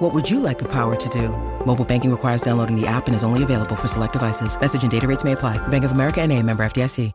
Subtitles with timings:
[0.00, 1.28] What would you like the power to do?
[1.66, 4.58] Mobile banking requires downloading the app and is only available for select devices.
[4.58, 5.58] Message and data rates may apply.
[5.68, 7.12] Bank of America and a member FDIC.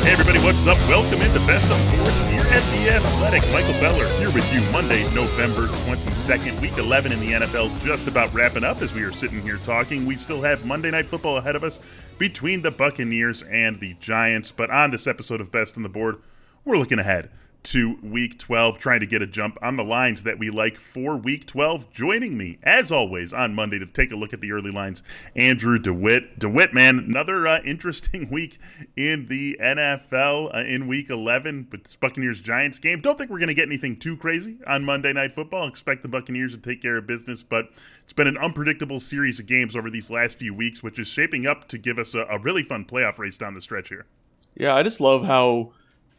[0.00, 0.78] Hey everybody, what's up?
[0.88, 2.25] Welcome into Best Board here
[2.56, 3.42] at The Athletic.
[3.52, 8.32] Michael Beller here with you Monday, November 22nd, week 11 in the NFL, just about
[8.32, 10.06] wrapping up as we are sitting here talking.
[10.06, 11.78] We still have Monday Night Football ahead of us
[12.16, 16.16] between the Buccaneers and the Giants, but on this episode of Best on the Board,
[16.64, 17.28] we're looking ahead
[17.66, 21.16] to week 12, trying to get a jump on the lines that we like for
[21.16, 21.92] week 12.
[21.92, 25.02] Joining me, as always, on Monday to take a look at the early lines,
[25.34, 26.38] Andrew DeWitt.
[26.38, 28.58] DeWitt, man, another uh, interesting week
[28.96, 33.00] in the NFL uh, in week 11 with Buccaneers Giants game.
[33.00, 35.66] Don't think we're going to get anything too crazy on Monday Night Football.
[35.66, 37.70] Expect the Buccaneers to take care of business, but
[38.04, 41.48] it's been an unpredictable series of games over these last few weeks, which is shaping
[41.48, 44.06] up to give us a, a really fun playoff race down the stretch here.
[44.54, 45.72] Yeah, I just love how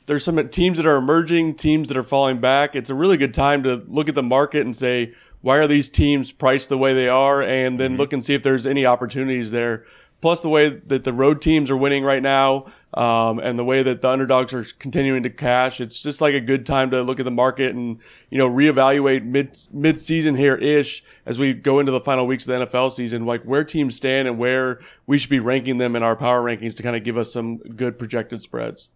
[0.08, 2.76] there's some teams that are emerging, teams that are falling back.
[2.76, 5.90] It's a really good time to look at the market and say, why are these
[5.90, 7.44] teams priced the way they are?
[7.44, 8.00] And then mm-hmm.
[8.00, 9.86] look and see if there's any opportunities there.
[10.20, 13.84] Plus, the way that the road teams are winning right now, um, and the way
[13.84, 17.20] that the underdogs are continuing to cash, it's just like a good time to look
[17.20, 18.00] at the market and
[18.32, 22.48] you know reevaluate mid mid season here ish as we go into the final weeks
[22.48, 25.96] of the NFL season, like where teams stand and where we should be ranking them
[25.96, 28.90] in our power rankings to kind of give us some good projected spreads.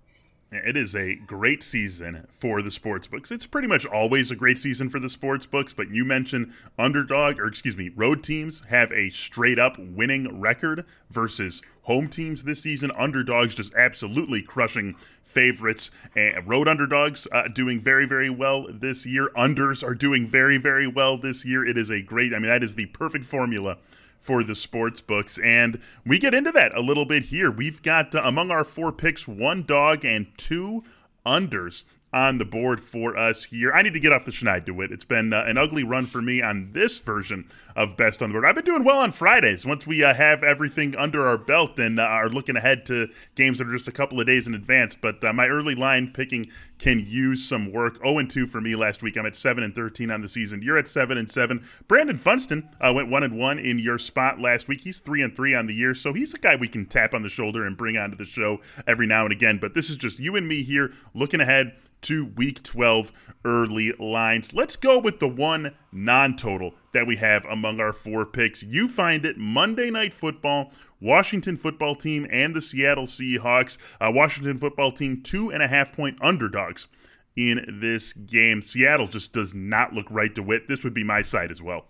[0.53, 3.31] It is a great season for the sports books.
[3.31, 7.39] It's pretty much always a great season for the sports books, but you mentioned underdog,
[7.39, 12.61] or excuse me, road teams have a straight up winning record versus home teams this
[12.61, 12.91] season.
[12.97, 15.89] Underdogs just absolutely crushing favorites.
[16.17, 19.29] And road underdogs uh, doing very, very well this year.
[19.37, 21.63] Unders are doing very, very well this year.
[21.63, 23.77] It is a great, I mean, that is the perfect formula
[24.21, 25.37] for the sports books.
[25.39, 27.51] And we get into that a little bit here.
[27.51, 30.83] We've got uh, among our four picks one dog and two
[31.25, 33.71] unders on the board for us here.
[33.71, 34.91] I need to get off the Schneid DeWitt.
[34.91, 38.33] It's been uh, an ugly run for me on this version of Best on the
[38.33, 38.45] Board.
[38.45, 41.99] I've been doing well on Fridays once we uh, have everything under our belt and
[41.99, 44.95] uh, are looking ahead to games that are just a couple of days in advance.
[44.95, 46.47] But uh, my early line picking
[46.79, 48.03] can use some work.
[48.03, 49.15] 0 and 2 for me last week.
[49.15, 50.61] I'm at 7 and 13 on the season.
[50.61, 51.63] You're at 7 and 7.
[51.87, 54.81] Brandon Funston uh, went 1 and 1 in your spot last week.
[54.81, 57.21] He's 3 and 3 on the year, so he's a guy we can tap on
[57.21, 59.59] the shoulder and bring onto the show every now and again.
[59.59, 63.11] But this is just you and me here looking ahead to week 12
[63.45, 64.53] early lines.
[64.53, 68.63] Let's go with the one non total that we have among our four picks.
[68.63, 73.77] You find it Monday Night Football, Washington football team, and the Seattle Seahawks.
[73.99, 76.87] Uh, Washington football team, two and a half point underdogs
[77.35, 78.61] in this game.
[78.61, 80.67] Seattle just does not look right DeWitt.
[80.67, 81.85] This would be my side as well.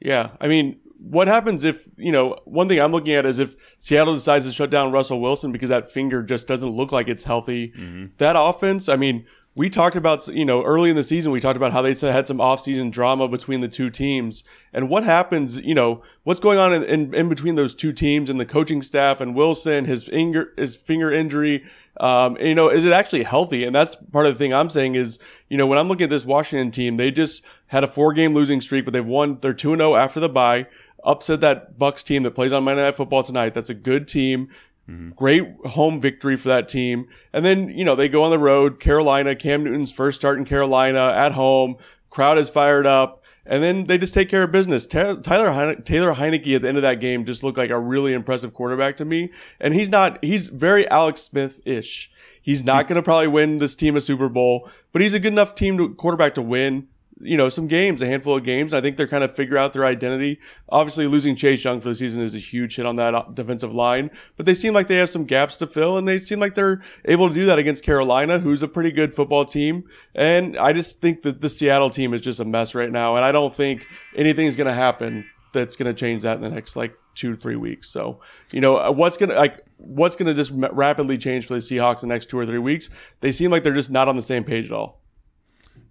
[0.00, 0.30] Yeah.
[0.40, 4.14] I mean, what happens if, you know, one thing I'm looking at is if Seattle
[4.14, 7.68] decides to shut down Russell Wilson because that finger just doesn't look like it's healthy.
[7.68, 8.06] Mm-hmm.
[8.18, 9.26] That offense, I mean,
[9.56, 12.26] we talked about, you know, early in the season, we talked about how they had
[12.26, 14.42] some offseason drama between the two teams.
[14.72, 18.28] And what happens, you know, what's going on in, in, in, between those two teams
[18.28, 21.62] and the coaching staff and Wilson, his finger, his finger injury.
[22.00, 23.62] Um, you know, is it actually healthy?
[23.62, 26.10] And that's part of the thing I'm saying is, you know, when I'm looking at
[26.10, 29.52] this Washington team, they just had a four game losing streak, but they've won, they're
[29.52, 30.66] 2 0 after the bye
[31.04, 33.54] upset that Bucks team that plays on Monday Night Football tonight.
[33.54, 34.48] That's a good team.
[34.88, 35.10] Mm-hmm.
[35.10, 37.08] Great home victory for that team.
[37.32, 40.44] And then, you know, they go on the road, Carolina, Cam Newton's first start in
[40.44, 41.76] Carolina at home.
[42.10, 43.22] Crowd is fired up.
[43.46, 44.86] And then they just take care of business.
[44.86, 48.14] Tyler Heine- Taylor Heinicke at the end of that game just looked like a really
[48.14, 49.30] impressive quarterback to me.
[49.60, 52.10] And he's not, he's very Alex Smith-ish.
[52.40, 55.32] He's not going to probably win this team a Super Bowl, but he's a good
[55.32, 56.88] enough team to, quarterback to win
[57.20, 58.74] you know, some games, a handful of games.
[58.74, 60.40] I think they're kind of figure out their identity.
[60.68, 63.74] Obviously, losing Chase Young for the season is a huge hit on that uh, defensive
[63.74, 66.54] line, but they seem like they have some gaps to fill, and they seem like
[66.54, 69.84] they're able to do that against Carolina, who's a pretty good football team.
[70.14, 73.24] And I just think that the Seattle team is just a mess right now, and
[73.24, 73.86] I don't think
[74.16, 77.36] anything's going to happen that's going to change that in the next like two to
[77.36, 77.88] three weeks.
[77.88, 78.20] So,
[78.52, 81.60] you know, uh, what's going to like what's going to just rapidly change for the
[81.60, 82.90] Seahawks in the next two or three weeks?
[83.20, 85.03] They seem like they're just not on the same page at all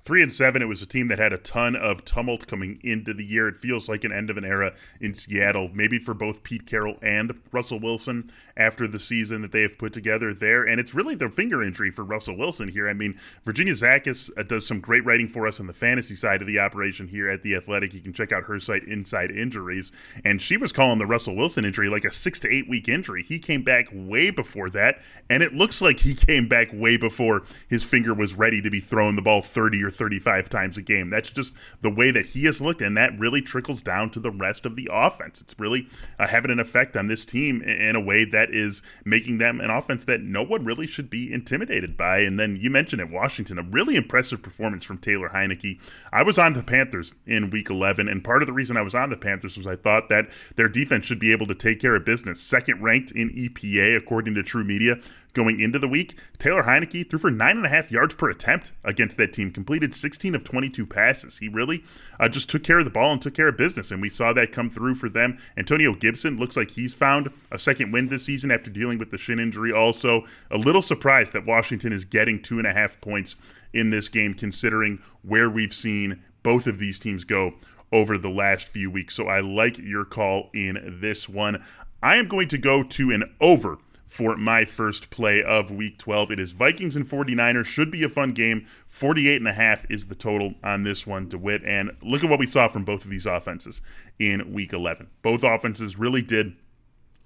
[0.05, 3.13] Three and seven, it was a team that had a ton of tumult coming into
[3.13, 3.47] the year.
[3.47, 6.97] It feels like an end of an era in Seattle, maybe for both Pete Carroll
[7.01, 10.65] and Russell Wilson after the season that they have put together there.
[10.65, 12.89] And it's really the finger injury for Russell Wilson here.
[12.89, 16.41] I mean, Virginia Zakis uh, does some great writing for us on the fantasy side
[16.41, 17.94] of the operation here at The Athletic.
[17.94, 19.94] You can check out her site, Inside Injuries.
[20.25, 23.23] And she was calling the Russell Wilson injury like a six to eight week injury.
[23.23, 25.01] He came back way before that.
[25.29, 28.81] And it looks like he came back way before his finger was ready to be
[28.81, 31.09] throwing the ball 30 or 35 times a game.
[31.09, 34.31] That's just the way that he has looked, and that really trickles down to the
[34.31, 35.41] rest of the offense.
[35.41, 35.87] It's really
[36.19, 39.69] uh, having an effect on this team in a way that is making them an
[39.69, 42.19] offense that no one really should be intimidated by.
[42.19, 45.79] And then you mentioned at Washington, a really impressive performance from Taylor Heinicke.
[46.11, 48.95] I was on the Panthers in week 11, and part of the reason I was
[48.95, 51.95] on the Panthers was I thought that their defense should be able to take care
[51.95, 52.41] of business.
[52.41, 55.03] Second ranked in EPA, according to TruMedia
[55.33, 56.18] going into the week.
[56.38, 59.94] Taylor Heinicke threw for nine and a half yards per attempt against that team, completed
[59.94, 61.39] 16 of 22 passes.
[61.39, 61.83] He really
[62.19, 64.33] uh, just took care of the ball and took care of business, and we saw
[64.33, 65.38] that come through for them.
[65.57, 69.18] Antonio Gibson looks like he's found a second win this season after dealing with the
[69.18, 69.71] shin injury.
[69.71, 73.36] Also, a little surprised that Washington is getting two and a half points
[73.74, 77.53] in this game, considering where we've seen both of these teams go
[77.91, 79.15] over the last few weeks.
[79.15, 81.63] So I like your call in this one.
[82.01, 86.31] I am going to go to an over for my first play of week 12.
[86.31, 87.65] It is Vikings and 49ers.
[87.65, 88.65] Should be a fun game.
[88.88, 91.63] 48 and a half is the total on this one, DeWitt.
[91.65, 93.81] And look at what we saw from both of these offenses
[94.19, 95.09] in week 11.
[95.21, 96.55] Both offenses really did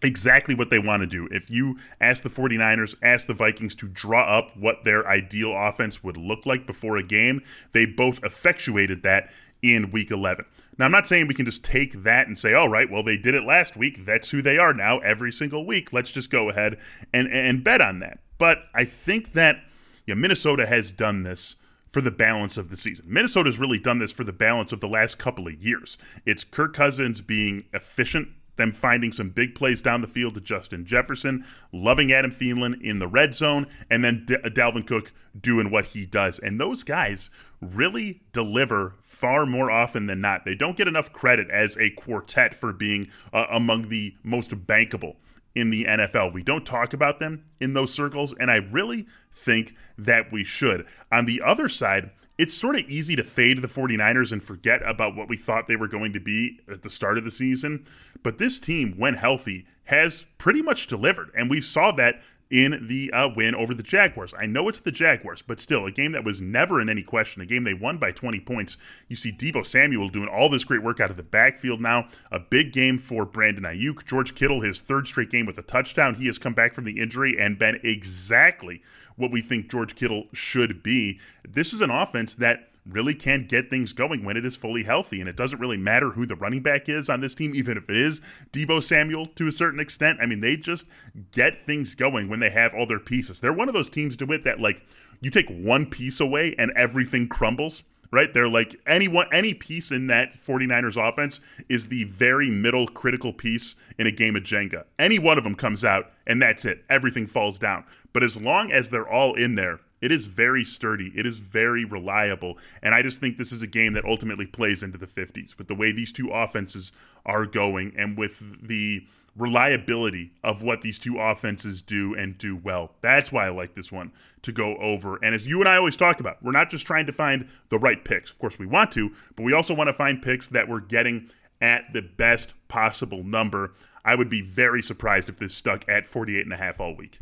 [0.02, 1.28] exactly what they want to do.
[1.32, 6.04] If you ask the 49ers, ask the Vikings to draw up what their ideal offense
[6.04, 7.42] would look like before a game,
[7.72, 9.32] they both effectuated that
[9.62, 10.46] in week 11.
[10.78, 13.18] Now, I'm not saying we can just take that and say, all right, well, they
[13.18, 14.06] did it last week.
[14.06, 15.92] That's who they are now every single week.
[15.92, 16.78] Let's just go ahead
[17.14, 18.20] and, and bet on that.
[18.38, 19.64] But I think that
[20.08, 21.56] Minnesota has done this
[21.88, 23.06] for the balance of the season.
[23.10, 25.98] Minnesota's really done this for the balance of the last couple of years.
[26.26, 30.86] It's Kirk Cousins being efficient them finding some big plays down the field to Justin
[30.86, 35.88] Jefferson, loving Adam Thielen in the red zone, and then D- Dalvin Cook doing what
[35.88, 36.40] he does.
[36.40, 37.30] And those guys
[37.62, 40.46] really deliver far more often than not.
[40.46, 45.16] They don't get enough credit as a quartet for being uh, among the most bankable
[45.56, 46.34] in the NFL.
[46.34, 50.86] We don't talk about them in those circles, and I really think that we should.
[51.12, 55.16] On the other side, it's sort of easy to fade the 49ers and forget about
[55.16, 57.84] what we thought they were going to be at the start of the season.
[58.24, 61.32] But this team, when healthy, has pretty much delivered.
[61.36, 64.34] And we saw that in the uh, win over the Jaguars.
[64.38, 67.42] I know it's the Jaguars, but still, a game that was never in any question,
[67.42, 68.78] a game they won by 20 points.
[69.08, 72.08] You see Deebo Samuel doing all this great work out of the backfield now.
[72.32, 74.06] A big game for Brandon Aiyuk.
[74.06, 76.16] George Kittle, his third straight game with a touchdown.
[76.16, 78.82] He has come back from the injury and been exactly
[79.16, 81.20] what we think George Kittle should be.
[81.48, 85.20] This is an offense that really can't get things going when it is fully healthy.
[85.20, 87.90] And it doesn't really matter who the running back is on this team, even if
[87.90, 90.20] it is Deebo Samuel to a certain extent.
[90.22, 90.88] I mean, they just
[91.32, 93.40] get things going when they have all their pieces.
[93.40, 94.86] They're one of those teams, DeWitt, that like
[95.22, 97.84] you take one piece away and everything crumbles.
[98.10, 98.34] Right?
[98.34, 103.34] They're like any one any piece in that 49ers offense is the very middle critical
[103.34, 104.86] piece in a game of Jenga.
[104.98, 106.86] Any one of them comes out and that's it.
[106.90, 107.84] Everything falls down.
[108.14, 111.12] But as long as they're all in there, it is very sturdy.
[111.16, 112.58] It is very reliable.
[112.82, 115.68] And I just think this is a game that ultimately plays into the 50s with
[115.68, 116.92] the way these two offenses
[117.26, 119.06] are going and with the
[119.36, 122.92] reliability of what these two offenses do and do well.
[123.02, 124.12] That's why I like this one
[124.42, 125.18] to go over.
[125.24, 127.78] And as you and I always talk about, we're not just trying to find the
[127.78, 128.32] right picks.
[128.32, 131.30] Of course, we want to, but we also want to find picks that we're getting
[131.62, 133.74] at the best possible number.
[134.04, 137.20] I would be very surprised if this stuck at 48 and a half all week.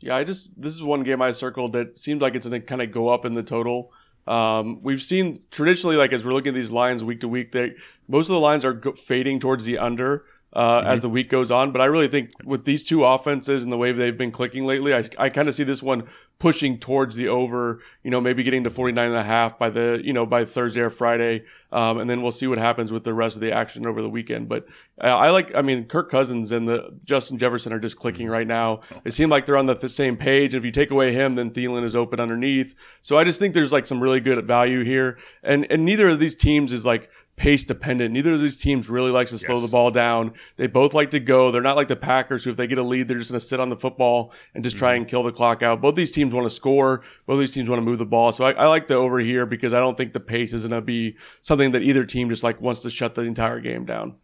[0.00, 2.66] Yeah, I just this is one game I circled that seems like it's going to
[2.66, 3.92] kind of go up in the total.
[4.26, 7.74] Um, we've seen traditionally, like as we're looking at these lines week to week, they
[8.08, 10.24] most of the lines are fading towards the under
[10.56, 10.88] uh, mm-hmm.
[10.88, 11.70] as the week goes on.
[11.70, 14.94] But I really think with these two offenses and the way they've been clicking lately,
[14.94, 16.08] I, I kind of see this one
[16.38, 20.00] pushing towards the over, you know, maybe getting to 49 and a half by the,
[20.02, 21.44] you know, by Thursday or Friday.
[21.72, 24.08] Um, and then we'll see what happens with the rest of the action over the
[24.08, 24.48] weekend.
[24.48, 24.66] But
[24.98, 28.46] uh, I like, I mean, Kirk Cousins and the Justin Jefferson are just clicking right
[28.46, 28.80] now.
[29.04, 30.54] It seems like they're on the th- same page.
[30.54, 32.74] If you take away him, then Thielen is open underneath.
[33.02, 35.18] So I just think there's like some really good value here.
[35.42, 38.12] And, and neither of these teams is like, pace dependent.
[38.12, 39.66] Neither of these teams really likes to slow yes.
[39.66, 40.32] the ball down.
[40.56, 41.50] They both like to go.
[41.50, 43.46] They're not like the Packers who if they get a lead, they're just going to
[43.46, 44.84] sit on the football and just mm-hmm.
[44.84, 45.80] try and kill the clock out.
[45.80, 47.02] Both these teams want to score.
[47.26, 48.32] Both these teams want to move the ball.
[48.32, 50.72] So I, I like the over here because I don't think the pace is going
[50.72, 54.16] to be something that either team just like wants to shut the entire game down.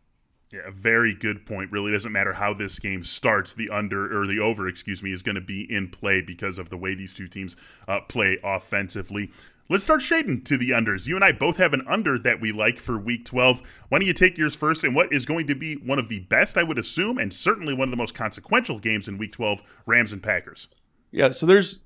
[0.50, 1.72] Yeah, a very good point.
[1.72, 3.54] Really doesn't matter how this game starts.
[3.54, 6.68] The under or the over, excuse me, is going to be in play because of
[6.68, 7.56] the way these two teams
[7.88, 9.30] uh, play offensively.
[9.72, 11.06] Let's start shading to the unders.
[11.06, 13.62] You and I both have an under that we like for week 12.
[13.88, 16.18] Why don't you take yours first and what is going to be one of the
[16.18, 19.62] best, I would assume, and certainly one of the most consequential games in week 12
[19.86, 20.68] Rams and Packers?
[21.10, 21.78] Yeah, so there's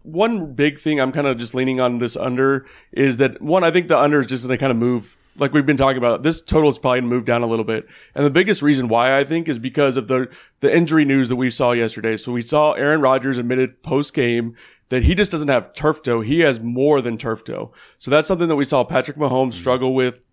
[0.00, 3.70] one big thing I'm kind of just leaning on this under is that one, I
[3.70, 6.22] think the under is just going to kind of move like we've been talking about,
[6.22, 7.86] this total is probably moved down a little bit.
[8.14, 11.36] And the biggest reason why I think is because of the, the injury news that
[11.36, 12.16] we saw yesterday.
[12.16, 14.56] So we saw Aaron Rodgers admitted post game
[14.88, 16.20] that he just doesn't have turf toe.
[16.20, 17.72] He has more than turf toe.
[17.98, 20.24] So that's something that we saw Patrick Mahomes struggle with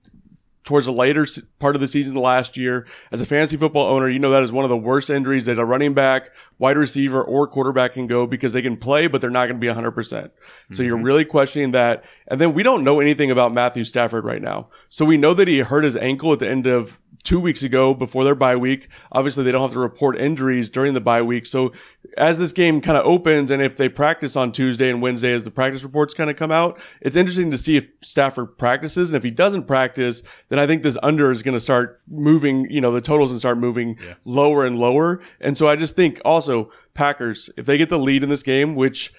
[0.64, 1.28] towards the later
[1.60, 2.88] part of the season last year.
[3.12, 5.60] As a fantasy football owner, you know that is one of the worst injuries that
[5.60, 9.30] a running back, wide receiver, or quarterback can go because they can play, but they're
[9.30, 9.94] not going to be 100%.
[9.94, 10.32] percent
[10.70, 10.84] So mm-hmm.
[10.84, 12.04] you're really questioning that.
[12.28, 14.70] And then we don't know anything about Matthew Stafford right now.
[14.90, 17.94] So we know that he hurt his ankle at the end of two weeks ago
[17.94, 18.90] before their bye week.
[19.12, 21.46] Obviously, they don't have to report injuries during the bye week.
[21.46, 21.72] So
[22.18, 25.44] as this game kind of opens and if they practice on Tuesday and Wednesday as
[25.44, 29.10] the practice reports kind of come out, it's interesting to see if Stafford practices.
[29.10, 32.70] And if he doesn't practice, then I think this under is going to start moving,
[32.70, 34.16] you know, the totals and start moving yeah.
[34.26, 35.22] lower and lower.
[35.40, 38.76] And so I just think also Packers, if they get the lead in this game,
[38.76, 39.14] which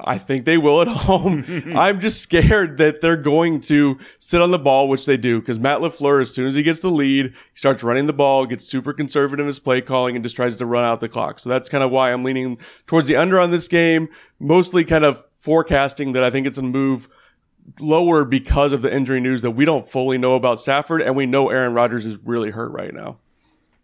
[0.00, 1.44] I think they will at home.
[1.76, 5.58] I'm just scared that they're going to sit on the ball, which they do, because
[5.58, 8.64] Matt LaFleur, as soon as he gets the lead, he starts running the ball, gets
[8.64, 11.38] super conservative in his play calling, and just tries to run out the clock.
[11.38, 15.04] So that's kind of why I'm leaning towards the under on this game, mostly kind
[15.04, 17.08] of forecasting that I think it's a move
[17.80, 21.26] lower because of the injury news that we don't fully know about Stafford, and we
[21.26, 23.18] know Aaron Rodgers is really hurt right now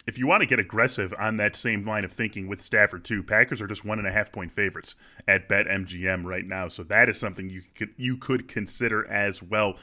[0.06, 3.23] if you want to get aggressive on that same line of thinking with Stafford too,
[3.23, 4.94] Packers are just one and a half point favorites
[5.26, 9.76] at BetMGM right now, so that is something you could you could consider as well.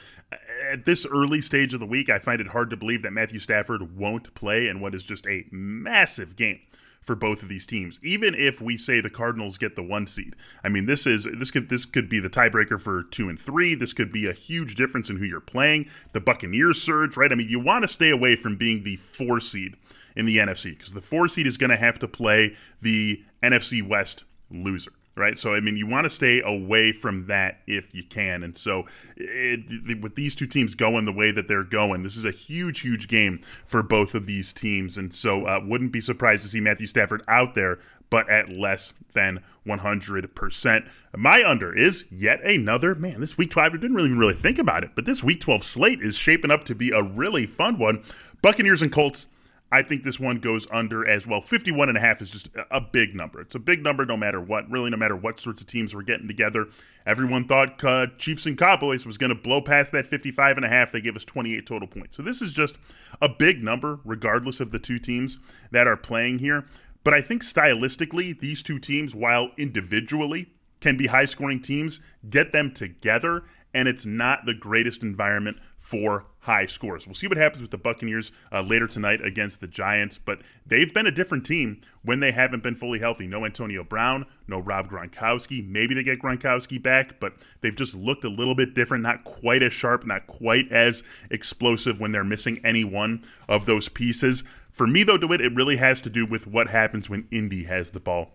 [0.70, 3.38] At this early stage of the week, I find it hard to believe that Matthew
[3.38, 6.60] Stafford won't play in what is just a massive game
[7.02, 7.98] for both of these teams.
[8.02, 11.50] Even if we say the Cardinals get the one seed, I mean this is this
[11.50, 13.74] could this could be the tiebreaker for two and three.
[13.74, 15.90] This could be a huge difference in who you're playing.
[16.12, 17.32] The Buccaneers surge, right?
[17.32, 19.76] I mean you want to stay away from being the four seed
[20.14, 23.86] in the NFC because the four seed is going to have to play the NFC
[23.86, 25.36] West loser right?
[25.36, 28.42] So I mean, you want to stay away from that if you can.
[28.42, 28.84] And so,
[29.16, 32.80] it, with these two teams going the way that they're going, this is a huge,
[32.80, 34.98] huge game for both of these teams.
[34.98, 37.78] And so, uh, wouldn't be surprised to see Matthew Stafford out there,
[38.10, 40.90] but at less than 100%.
[41.16, 43.20] My under is yet another man.
[43.20, 46.00] This week 12, I didn't really really think about it, but this week 12 slate
[46.00, 48.02] is shaping up to be a really fun one.
[48.40, 49.28] Buccaneers and Colts
[49.72, 51.40] I think this one goes under as well.
[51.40, 53.40] 51 and a half is just a big number.
[53.40, 56.02] It's a big number no matter what, really, no matter what sorts of teams we're
[56.02, 56.68] getting together.
[57.06, 60.68] Everyone thought uh, Chiefs and Cowboys was going to blow past that 55 and a
[60.68, 60.92] half.
[60.92, 62.18] They gave us 28 total points.
[62.18, 62.78] So this is just
[63.22, 65.38] a big number, regardless of the two teams
[65.70, 66.66] that are playing here.
[67.02, 70.50] But I think stylistically, these two teams, while individually
[70.80, 76.26] can be high scoring teams, get them together and it's not the greatest environment for
[76.40, 77.06] high scores.
[77.06, 80.92] We'll see what happens with the Buccaneers uh, later tonight against the Giants, but they've
[80.92, 83.26] been a different team when they haven't been fully healthy.
[83.26, 85.66] No Antonio Brown, no Rob Gronkowski.
[85.66, 89.62] Maybe they get Gronkowski back, but they've just looked a little bit different, not quite
[89.62, 94.44] as sharp, not quite as explosive when they're missing any one of those pieces.
[94.70, 97.90] For me, though, DeWitt, it really has to do with what happens when Indy has
[97.90, 98.32] the ball.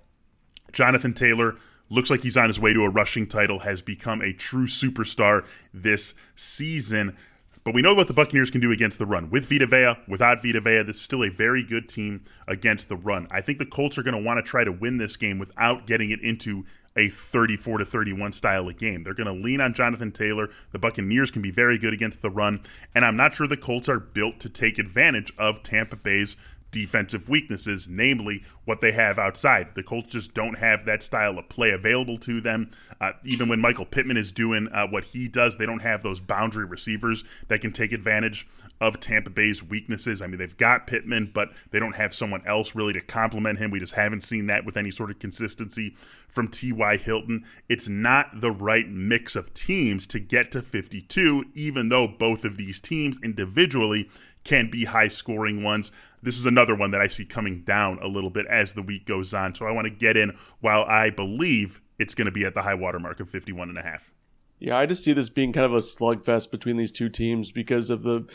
[0.71, 1.55] Jonathan Taylor
[1.89, 5.47] looks like he's on his way to a rushing title, has become a true superstar
[5.73, 7.15] this season.
[7.63, 9.29] But we know what the Buccaneers can do against the run.
[9.29, 12.95] With Vita Vea, without Vita Vea, this is still a very good team against the
[12.95, 13.27] run.
[13.29, 15.85] I think the Colts are going to want to try to win this game without
[15.85, 16.65] getting it into
[16.95, 19.03] a 34 to 31 style of game.
[19.03, 20.49] They're going to lean on Jonathan Taylor.
[20.71, 22.61] The Buccaneers can be very good against the run,
[22.95, 26.37] and I'm not sure the Colts are built to take advantage of Tampa Bay's
[26.71, 29.73] defensive weaknesses, namely what they have outside.
[29.75, 32.71] The Colts just don't have that style of play available to them.
[32.99, 36.19] Uh, even when Michael Pittman is doing uh, what he does, they don't have those
[36.19, 38.47] boundary receivers that can take advantage
[38.81, 40.21] of Tampa Bay's weaknesses.
[40.21, 43.71] I mean, they've got Pittman, but they don't have someone else really to complement him.
[43.71, 45.95] We just haven't seen that with any sort of consistency
[46.27, 46.97] from T.Y.
[46.97, 47.45] Hilton.
[47.69, 52.57] It's not the right mix of teams to get to 52, even though both of
[52.57, 54.09] these teams individually
[54.43, 55.91] can be high scoring ones.
[56.21, 59.05] This is another one that I see coming down a little bit as the week
[59.05, 59.53] goes on.
[59.53, 62.63] So I want to get in while I believe it's going to be at the
[62.63, 64.11] high water mark of 51 and a half.
[64.59, 67.89] Yeah, I just see this being kind of a slugfest between these two teams because
[67.89, 68.27] of the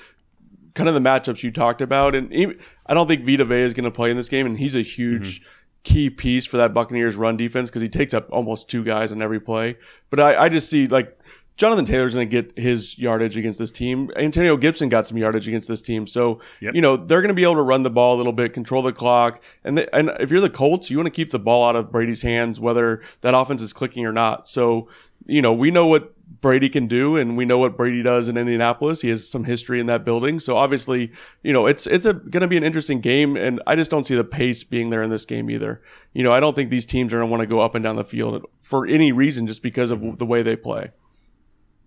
[0.75, 2.15] kind of the matchups you talked about.
[2.15, 4.57] And even, I don't think Vita Vea is going to play in this game, and
[4.57, 5.49] he's a huge mm-hmm.
[5.83, 9.21] key piece for that Buccaneers run defense because he takes up almost two guys on
[9.21, 9.77] every play.
[10.11, 11.19] But I, I just see like
[11.63, 14.11] Jonathan Taylor's going to get his yardage against this team.
[14.17, 16.09] Antonio Gibson got some yardage against this team.
[16.09, 16.75] So, yep.
[16.75, 18.83] you know, they're going to be able to run the ball a little bit, control
[18.83, 19.41] the clock.
[19.63, 22.23] And, and if you're the Colts, you want to keep the ball out of Brady's
[22.23, 24.49] hands, whether that offense is clicking or not.
[24.49, 24.89] So,
[25.25, 28.37] you know, we know what Brady can do, and we know what Brady does in
[28.37, 29.01] Indianapolis.
[29.01, 31.13] He has some history in that building, so obviously,
[31.45, 34.17] you know, it's it's going to be an interesting game, and I just don't see
[34.17, 35.81] the pace being there in this game either.
[36.13, 37.85] You know, I don't think these teams are going to want to go up and
[37.85, 40.91] down the field for any reason, just because of the way they play.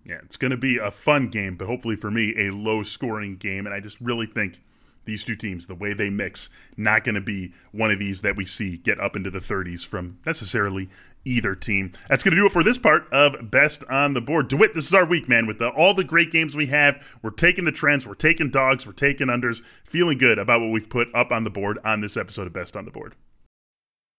[0.06, 3.36] Yeah, it's going to be a fun game, but hopefully for me, a low scoring
[3.36, 4.62] game, and I just really think
[5.04, 8.36] these two teams, the way they mix, not going to be one of these that
[8.36, 10.88] we see get up into the 30s from necessarily
[11.24, 11.92] either team.
[12.08, 14.48] That's going to do it for this part of Best on the Board.
[14.48, 15.46] DeWitt, this is our week, man.
[15.46, 18.86] With the, all the great games we have, we're taking the trends, we're taking dogs,
[18.86, 22.16] we're taking unders, feeling good about what we've put up on the board on this
[22.16, 23.14] episode of Best on the Board.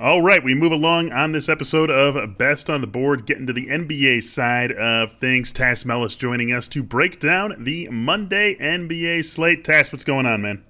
[0.00, 3.52] All right, we move along on this episode of Best on the Board, getting to
[3.52, 5.52] the NBA side of things.
[5.52, 9.62] Tas Melas joining us to break down the Monday NBA slate.
[9.62, 10.64] Tas, what's going on, man?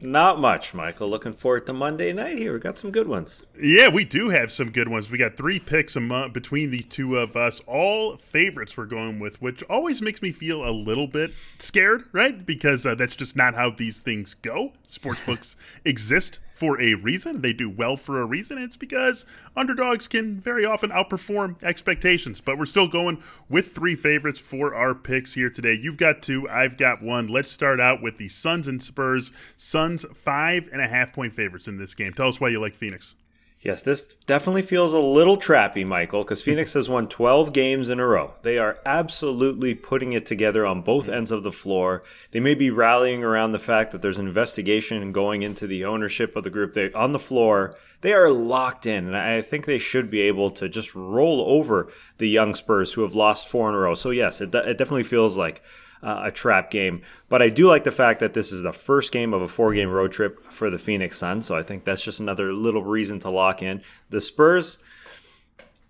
[0.00, 1.10] Not much, Michael.
[1.10, 2.54] Looking forward to Monday night here.
[2.54, 3.42] We got some good ones.
[3.60, 5.10] Yeah, we do have some good ones.
[5.10, 7.60] We got three picks a month between the two of us.
[7.66, 12.46] All favorites we're going with, which always makes me feel a little bit scared, right?
[12.46, 14.72] Because uh, that's just not how these things go.
[14.86, 17.40] Sportsbooks exist for a reason.
[17.40, 18.58] They do well for a reason.
[18.58, 19.24] It's because
[19.56, 22.42] underdogs can very often outperform expectations.
[22.42, 25.72] But we're still going with three favorites for our picks here today.
[25.72, 27.28] You've got two, I've got one.
[27.28, 29.32] Let's start out with the Suns and Spurs.
[29.56, 32.12] Suns five and a half point favorites in this game.
[32.12, 33.16] Tell us why you like Phoenix.
[33.62, 38.00] Yes, this definitely feels a little trappy, Michael, because Phoenix has won 12 games in
[38.00, 38.32] a row.
[38.40, 42.02] They are absolutely putting it together on both ends of the floor.
[42.30, 46.36] They may be rallying around the fact that there's an investigation going into the ownership
[46.36, 46.72] of the group.
[46.72, 50.50] They on the floor, they are locked in, and I think they should be able
[50.52, 53.94] to just roll over the young Spurs who have lost four in a row.
[53.94, 55.62] So yes, it, it definitely feels like
[56.02, 57.02] uh, a trap game.
[57.28, 59.74] But I do like the fact that this is the first game of a four
[59.74, 61.46] game road trip for the Phoenix Suns.
[61.46, 63.82] So I think that's just another little reason to lock in.
[64.10, 64.82] The Spurs.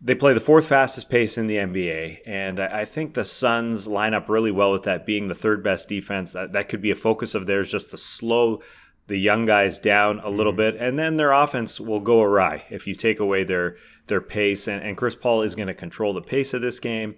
[0.02, 4.14] They play the fourth fastest pace in the NBA, and I think the Suns line
[4.14, 6.32] up really well with that being the third best defense.
[6.32, 8.62] That, that could be a focus of theirs, just to slow
[9.08, 10.76] the young guys down a little mm-hmm.
[10.76, 14.68] bit, and then their offense will go awry if you take away their their pace.
[14.68, 17.16] And, and Chris Paul is going to control the pace of this game.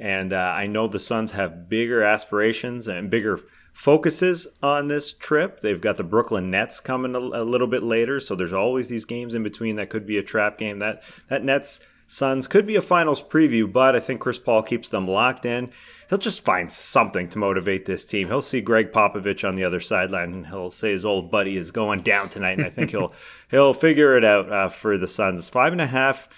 [0.00, 3.38] And uh, I know the Suns have bigger aspirations and bigger
[3.74, 5.60] focuses on this trip.
[5.60, 9.04] They've got the Brooklyn Nets coming a, a, little bit later, so there's always these
[9.04, 10.78] games in between that could be a trap game.
[10.78, 14.88] That that Nets Suns could be a finals preview, but I think Chris Paul keeps
[14.88, 15.70] them locked in.
[16.08, 18.28] He'll just find something to motivate this team.
[18.28, 21.70] He'll see Gregg Popovich on the other sideline, and he'll say his old buddy is
[21.70, 23.12] going down tonight, and I think he'll
[23.50, 25.50] he'll figure it out uh, for the Suns.
[25.50, 26.28] Five and a half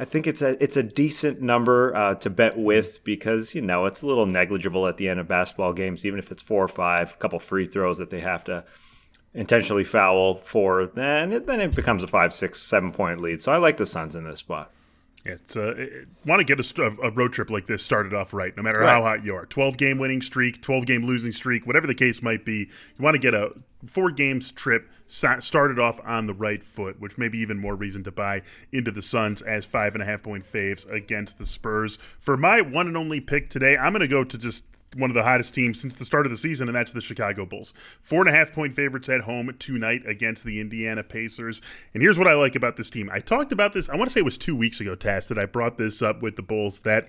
[0.00, 3.84] I think it's a it's a decent number uh, to bet with because you know
[3.84, 6.68] it's a little negligible at the end of basketball games, even if it's four or
[6.68, 8.64] five, a couple free throws that they have to
[9.34, 13.42] intentionally foul for, then it, then it becomes a five, six, seven point lead.
[13.42, 14.72] So I like the Suns in this spot.
[15.26, 18.56] It's uh, it, want to get a, a, road trip like this started off right,
[18.56, 18.88] no matter right.
[18.88, 19.44] how hot you are.
[19.44, 22.70] Twelve game winning streak, twelve game losing streak, whatever the case might be.
[22.96, 23.52] You want to get a
[23.86, 28.04] four games trip started off on the right foot, which may be even more reason
[28.04, 31.98] to buy into the Suns as five and a half point faves against the Spurs.
[32.18, 34.64] For my one and only pick today, I'm going to go to just
[34.96, 37.46] one of the hottest teams since the start of the season, and that's the Chicago
[37.46, 37.72] Bulls.
[38.00, 41.62] Four and a half point favorites at home tonight against the Indiana Pacers.
[41.94, 43.08] And here's what I like about this team.
[43.12, 45.38] I talked about this, I want to say it was two weeks ago, Tas, that
[45.38, 47.08] I brought this up with the Bulls that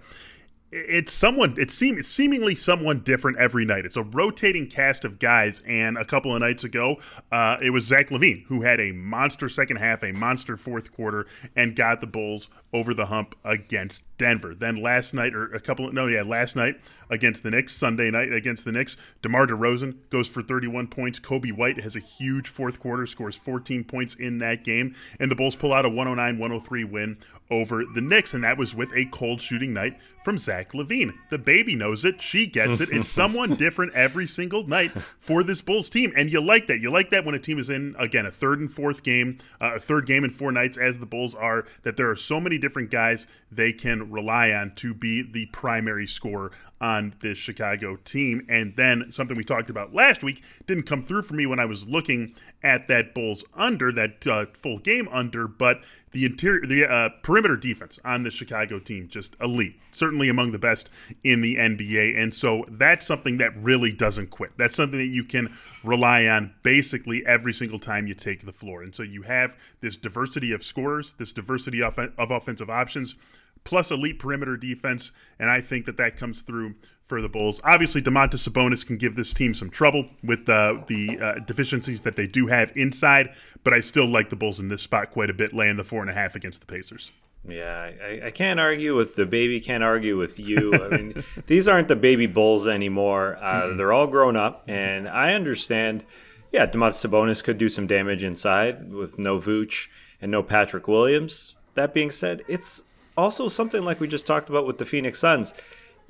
[0.71, 3.85] it's someone it seems seemingly someone different every night.
[3.85, 6.97] It's a rotating cast of guys, and a couple of nights ago,
[7.31, 11.27] uh, it was Zach LaVine who had a monster second half, a monster fourth quarter,
[11.55, 14.55] and got the Bulls over the hump against Denver.
[14.55, 16.79] Then last night, or a couple no, yeah, last night
[17.11, 21.19] against the Knicks, Sunday night against the Knicks, DeMar DeRozan goes for 31 points.
[21.19, 25.35] Coby White has a huge fourth quarter, scores 14 points in that game, and the
[25.35, 27.17] Bulls pull out a 109 103 win
[27.51, 31.13] over the Knicks, and that was with a cold shooting night from Zach LaVine.
[31.29, 32.21] The baby knows it.
[32.21, 32.89] She gets it.
[32.91, 36.13] It's someone different every single night for this Bulls team.
[36.15, 36.79] And you like that.
[36.79, 39.73] You like that when a team is in, again, a third and fourth game, uh,
[39.75, 42.57] a third game in four nights, as the Bulls are, that there are so many
[42.57, 48.45] different guys they can rely on to be the primary scorer on this Chicago team.
[48.47, 51.65] And then something we talked about last week didn't come through for me when I
[51.65, 56.85] was looking at that Bulls under, that uh, full game under, but the interior, the
[56.85, 60.89] uh, perimeter defense on the Chicago team just elite, certainly among the best
[61.23, 62.21] in the NBA.
[62.21, 64.51] And so that's something that really doesn't quit.
[64.57, 68.83] That's something that you can rely on basically every single time you take the floor.
[68.83, 73.15] And so you have this diversity of scorers, this diversity of, of offensive options,
[73.63, 75.11] plus elite perimeter defense.
[75.39, 76.75] And I think that that comes through
[77.11, 77.59] for the Bulls.
[77.65, 82.15] Obviously, Domantas Sabonis can give this team some trouble with uh, the uh, deficiencies that
[82.15, 83.33] they do have inside,
[83.65, 85.99] but I still like the Bulls in this spot quite a bit, laying the four
[85.99, 87.11] and a half against the Pacers.
[87.45, 89.59] Yeah, I, I can't argue with the baby.
[89.59, 90.73] Can't argue with you.
[90.73, 93.37] I mean, these aren't the baby Bulls anymore.
[93.41, 93.77] Uh, mm-hmm.
[93.77, 96.05] They're all grown up, and I understand.
[96.53, 99.87] Yeah, Domantas Sabonis could do some damage inside with no Vooch
[100.21, 101.55] and no Patrick Williams.
[101.75, 102.83] That being said, it's
[103.21, 105.53] also something like we just talked about with the Phoenix Suns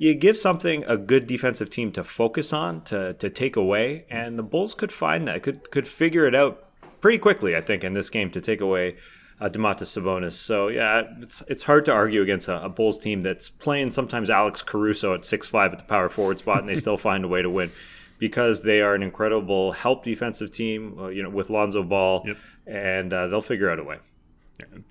[0.02, 4.36] you give something a good defensive team to focus on to to take away, and
[4.36, 6.68] the Bulls could find that could could figure it out
[7.00, 7.54] pretty quickly.
[7.54, 8.96] I think in this game to take away
[9.40, 10.32] uh, Sabonis.
[10.34, 14.28] So yeah, it's it's hard to argue against a, a, Bulls team that's playing sometimes
[14.28, 17.28] Alex Caruso at six five at the power forward spot, and they still find a
[17.28, 17.70] way to win
[18.18, 20.98] because they are an incredible help defensive team.
[20.98, 22.36] Uh, you know, with Lonzo Ball, yep.
[22.66, 23.98] and uh, they'll figure out a way.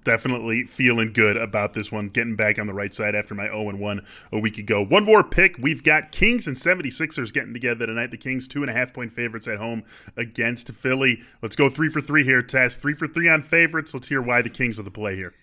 [0.04, 3.76] Definitely feeling good about this one, getting back on the right side after my 0
[3.76, 4.84] 1 a week ago.
[4.84, 5.58] One more pick.
[5.60, 8.12] We've got Kings and 76ers getting together tonight.
[8.12, 9.84] The Kings, two and a half point favorites at home
[10.18, 11.22] against Philly.
[11.42, 12.76] Let's go three for three here, Tas.
[12.76, 13.94] Three for three on favorites.
[13.94, 15.34] Let's hear why the Kings are the play here.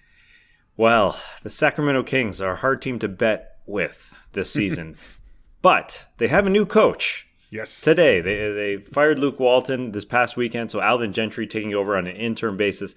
[0.76, 4.96] Well, the Sacramento Kings are a hard team to bet with this season,
[5.62, 7.26] but they have a new coach.
[7.50, 7.80] Yes.
[7.80, 12.06] Today, they, they fired Luke Walton this past weekend, so Alvin Gentry taking over on
[12.06, 12.94] an interim basis.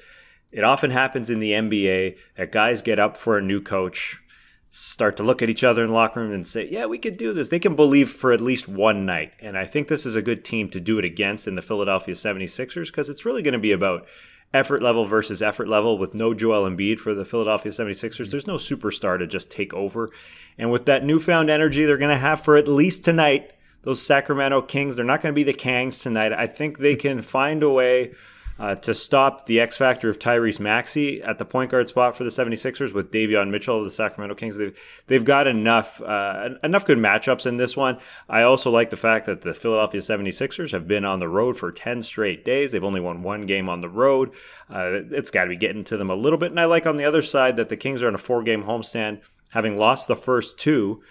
[0.52, 4.22] It often happens in the NBA that guys get up for a new coach,
[4.70, 7.18] start to look at each other in the locker room and say, Yeah, we could
[7.18, 7.50] do this.
[7.50, 9.34] They can believe for at least one night.
[9.40, 12.16] And I think this is a good team to do it against in the Philadelphia
[12.16, 14.08] 76ers because it's really going to be about
[14.54, 18.10] effort level versus effort level with no Joel Embiid for the Philadelphia 76ers.
[18.10, 18.30] Mm-hmm.
[18.32, 20.10] There's no superstar to just take over.
[20.58, 24.62] And with that newfound energy they're going to have for at least tonight, those Sacramento
[24.64, 26.34] Kings, they're not going to be the Kangs tonight.
[26.34, 27.08] I think they mm-hmm.
[27.08, 28.14] can find a way
[28.62, 32.24] uh, to stop the X factor of Tyrese Maxey at the point guard spot for
[32.24, 34.56] the 76ers with Davion Mitchell of the Sacramento Kings.
[34.56, 37.98] They've, they've got enough uh, enough good matchups in this one.
[38.30, 41.72] I also like the fact that the Philadelphia 76ers have been on the road for
[41.72, 42.72] 10 straight days.
[42.72, 44.30] They've only won one game on the road.
[44.70, 46.52] Uh, it's got to be getting to them a little bit.
[46.52, 48.66] And I like on the other side that the Kings are on a four game
[48.66, 51.02] homestand, having lost the first two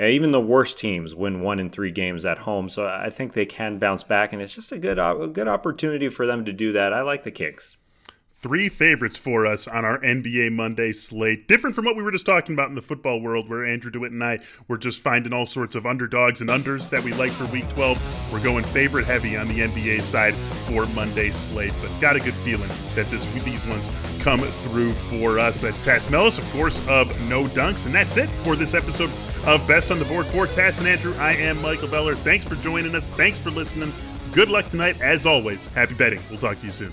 [0.00, 3.46] even the worst teams win one in three games at home, so I think they
[3.46, 6.52] can bounce back, and it's just a good uh, a good opportunity for them to
[6.52, 6.92] do that.
[6.92, 7.76] I like the Kings
[8.40, 11.48] three favorites for us on our NBA Monday slate.
[11.48, 14.12] Different from what we were just talking about in the football world, where Andrew DeWitt
[14.12, 17.46] and I were just finding all sorts of underdogs and unders that we like for
[17.46, 18.32] week 12.
[18.32, 20.34] We're going favorite heavy on the NBA side
[20.66, 25.38] for Monday slate, but got a good feeling that this these ones come through for
[25.38, 25.58] us.
[25.58, 27.86] That's Tas Melas, of course, of No Dunks.
[27.86, 29.10] And that's it for this episode
[29.46, 31.14] of Best on the Board for Tas and Andrew.
[31.18, 32.14] I am Michael Beller.
[32.14, 33.08] Thanks for joining us.
[33.08, 33.92] Thanks for listening.
[34.32, 35.00] Good luck tonight.
[35.00, 36.20] As always, happy betting.
[36.30, 36.92] We'll talk to you soon.